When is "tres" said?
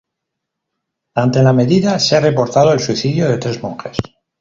3.37-3.61